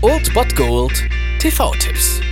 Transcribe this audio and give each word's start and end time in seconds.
Old 0.00 0.32
Bot 0.32 0.56
Gold 0.56 1.04
TV-Tipps. 1.40 2.22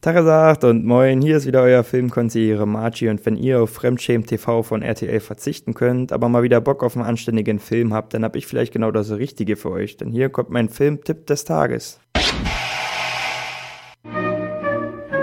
Tagesagt 0.00 0.64
und 0.64 0.86
moin, 0.86 1.20
hier 1.20 1.36
ist 1.36 1.46
wieder 1.46 1.60
euer 1.60 1.84
Filmkonsigliere 1.84 2.66
Margie 2.66 3.10
und 3.10 3.24
wenn 3.26 3.36
ihr 3.36 3.60
auf 3.60 3.74
Fremdschämen 3.74 4.26
TV 4.26 4.62
von 4.62 4.80
RTL 4.80 5.20
verzichten 5.20 5.74
könnt, 5.74 6.12
aber 6.12 6.30
mal 6.30 6.42
wieder 6.42 6.62
Bock 6.62 6.82
auf 6.82 6.96
einen 6.96 7.04
anständigen 7.04 7.58
Film 7.58 7.92
habt, 7.92 8.14
dann 8.14 8.24
hab 8.24 8.36
ich 8.36 8.46
vielleicht 8.46 8.72
genau 8.72 8.90
das 8.90 9.10
Richtige 9.10 9.56
für 9.56 9.70
euch, 9.70 9.98
denn 9.98 10.10
hier 10.10 10.30
kommt 10.30 10.48
mein 10.48 10.70
Filmtipp 10.70 11.26
des 11.26 11.44
Tages. 11.44 12.00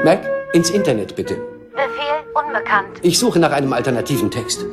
Mac, 0.06 0.22
ins 0.54 0.70
Internet 0.70 1.16
bitte. 1.16 1.34
Befehl 1.72 2.46
unbekannt. 2.46 3.00
Ich 3.02 3.18
suche 3.18 3.40
nach 3.40 3.54
einem 3.54 3.74
alternativen 3.74 4.30
Text. 4.30 4.68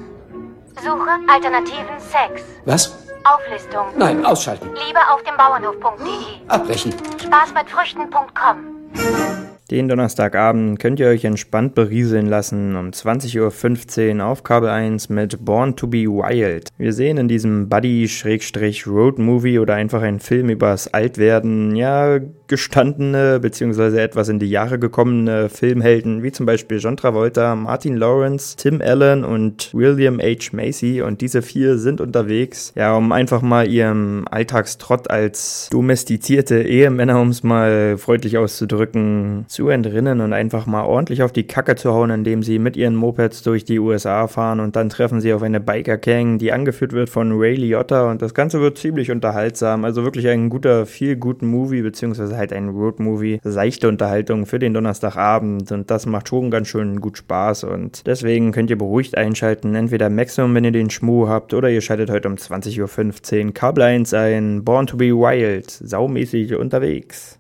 Suche 0.77 1.11
alternativen 1.27 1.99
Sex. 1.99 2.45
Was? 2.67 3.04
Auflistung. 3.25 3.87
Nein, 3.97 4.25
ausschalten. 4.25 4.71
Lieber 4.87 5.01
auf 5.13 5.23
dem 5.23 5.37
Bauernhof.de. 5.37 6.49
Abbrechen. 6.49 6.95
Spaßmitfrüchten.com. 7.23 9.44
Den 9.71 9.89
Donnerstagabend 9.89 10.79
könnt 10.79 11.01
ihr 11.01 11.07
euch 11.07 11.25
entspannt 11.25 11.75
berieseln 11.75 12.27
lassen 12.27 12.77
um 12.77 12.91
20.15 12.91 14.19
Uhr 14.19 14.27
auf 14.27 14.43
Kabel 14.43 14.69
1 14.69 15.09
mit 15.09 15.43
Born 15.43 15.75
to 15.75 15.87
be 15.87 16.05
Wild. 16.05 16.69
Wir 16.77 16.93
sehen 16.93 17.17
in 17.17 17.29
diesem 17.29 17.71
Buddy-Road-Movie 17.71 19.59
oder 19.59 19.75
einfach 19.75 20.03
ein 20.03 20.21
Film 20.21 20.51
übers 20.51 20.93
Altwerden, 20.93 21.77
ja, 21.77 22.21
gestandene 22.47 23.41
bzw. 23.41 23.99
etwas 24.01 24.29
in 24.29 24.39
die 24.39 24.51
Jahre 24.51 24.79
gekommene 24.79 25.49
Filmhelden, 25.49 26.23
wie 26.23 26.31
zum 26.31 26.45
Beispiel 26.45 26.79
John 26.79 26.99
Travolta, 26.99 27.55
Martin 27.57 27.97
Lawrence, 27.97 28.57
Tim 28.57 28.83
Allen 28.83 29.25
und 29.25 29.73
William 29.73 30.21
H. 30.21 30.51
Macy. 30.53 31.01
Und 31.01 31.23
diese 31.23 31.41
vier 31.41 31.79
sind 31.79 32.03
unterwegs, 32.03 32.73
ja, 32.77 32.95
um 32.95 33.13
einfach 33.13 33.41
mal 33.41 33.67
ihrem 33.67 34.27
Alltagstrott 34.31 35.09
als 35.09 35.69
domestizierte 35.71 36.63
Ehemänner, 36.63 37.19
um 37.19 37.31
es 37.31 37.43
mal 37.43 37.97
freundlich 37.97 38.37
auszudrücken, 38.37 39.47
zu 39.55 39.69
entrinnen 39.69 40.21
und 40.21 40.33
einfach 40.33 40.67
mal 40.67 40.83
ordentlich 40.83 41.23
auf 41.23 41.31
die 41.31 41.47
Kacke 41.47 41.77
zu 41.77 41.95
hauen, 41.95 42.11
indem 42.11 42.43
sie 42.43 42.59
mit 42.59 42.77
ihren 42.77 42.97
Mopeds 42.97 43.43
durch 43.45 43.65
die 43.65 43.79
USA 43.79 44.27
fahren 44.27 44.59
und 44.59 44.75
dann 44.75 44.89
treffen 44.89 45.21
sie 45.21 45.33
auf 45.33 45.43
eine 45.43 45.61
Biker-Gang, 45.61 46.39
die 46.39 46.51
angeführt 46.53 46.93
wird 46.93 47.09
von 47.09 47.33
Ray 47.33 47.55
Liotta 47.55 48.11
und 48.11 48.21
das 48.21 48.35
Ganze 48.35 48.61
wird 48.61 48.79
ziemlich 48.79 49.13
unterhaltsam. 49.13 49.85
Also 49.85 50.03
wirklich 50.03 50.27
ein 50.29 50.51
guter, 50.51 50.87
viel 50.87 51.15
guten 51.17 51.47
Movie, 51.47 51.83
beziehungsweise 51.83 52.37
halt 52.37 52.53
ein 52.53 52.69
Road-Movie, 52.69 53.41
seichte 53.45 53.89
Unterhaltung 53.89 54.45
für 54.45 54.59
den 54.59 54.75
Donnerstagabend 54.75 55.71
und 55.71 55.89
das 55.89 56.07
macht 56.07 56.29
schon 56.29 56.51
ganz 56.51 56.67
schön 56.67 57.01
gut 57.01 57.19
Spaß 57.19 57.65
und 57.65 58.07
deswegen 58.09 58.51
könnt 58.51 58.71
ihr 58.71 58.79
beruhigt 58.79 59.17
einschalten, 59.17 59.77
entweder 59.77 60.11
Maximum, 60.11 60.53
wenn 60.57 60.65
ihr 60.65 60.73
den 60.73 60.91
Schmu 60.91 61.29
habt 61.29 61.55
oder 61.55 61.71
ihr 61.71 61.81
schaltet 61.81 62.11
heute 62.11 62.29
um 62.29 62.35
20.15 62.35 63.47
Uhr 63.47 63.55
Kabel 63.55 63.85
1 63.85 64.15
ein, 64.15 64.65
Born 64.65 64.89
to 64.89 64.97
be 64.97 65.13
Wild, 65.13 65.71
saumäßig 65.71 66.57
unterwegs. 66.57 67.39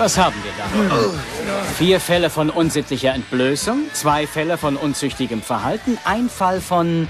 Was 0.00 0.16
haben 0.16 0.34
wir 0.42 0.52
da? 0.56 1.62
Vier 1.76 2.00
Fälle 2.00 2.30
von 2.30 2.48
unsittlicher 2.48 3.12
Entblößung, 3.12 3.82
zwei 3.92 4.26
Fälle 4.26 4.56
von 4.56 4.76
unzüchtigem 4.76 5.42
Verhalten, 5.42 5.98
ein 6.06 6.30
Fall 6.30 6.62
von 6.62 7.06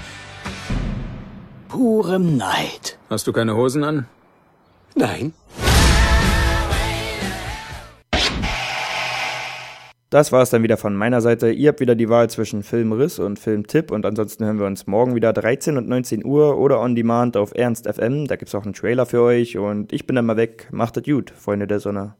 purem 1.69 2.35
Neid. 2.35 2.99
Hast 3.09 3.27
du 3.27 3.31
keine 3.31 3.55
Hosen 3.55 3.85
an? 3.85 4.07
Nein. 4.93 5.33
Das 10.09 10.33
war 10.33 10.41
es 10.41 10.49
dann 10.49 10.61
wieder 10.61 10.75
von 10.75 10.93
meiner 10.93 11.21
Seite. 11.21 11.49
Ihr 11.51 11.69
habt 11.69 11.79
wieder 11.79 11.95
die 11.95 12.09
Wahl 12.09 12.29
zwischen 12.29 12.61
Filmriss 12.61 13.19
und 13.19 13.39
Filmtipp 13.39 13.91
und 13.91 14.05
ansonsten 14.05 14.43
hören 14.43 14.59
wir 14.59 14.65
uns 14.65 14.85
morgen 14.85 15.15
wieder 15.15 15.31
13 15.31 15.77
und 15.77 15.87
19 15.87 16.25
Uhr 16.25 16.57
oder 16.57 16.81
on 16.81 16.95
demand 16.95 17.37
auf 17.37 17.53
Ernst 17.55 17.87
FM. 17.87 18.27
Da 18.27 18.35
gibt's 18.35 18.53
auch 18.53 18.65
einen 18.65 18.73
Trailer 18.73 19.05
für 19.05 19.21
euch 19.21 19.57
und 19.57 19.93
ich 19.93 20.05
bin 20.05 20.17
dann 20.17 20.25
mal 20.25 20.35
weg. 20.35 20.67
Macht 20.71 20.97
es 20.97 21.03
gut, 21.03 21.31
Freunde 21.31 21.65
der 21.65 21.79
Sonne. 21.79 22.15